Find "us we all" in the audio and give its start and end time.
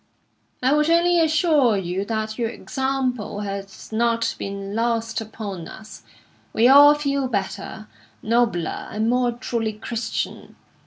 5.67-6.95